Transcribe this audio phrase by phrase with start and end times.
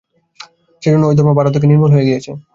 [0.83, 2.31] সেজন্য ঐ ধর্ম ভারত থেকে নির্মূল হয়ে গিয়েছে।